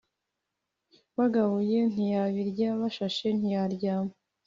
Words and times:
Bagabuye 1.17 1.79
ntiyabiryaBashashe 1.91 3.27
ntiyaryama 3.39 4.13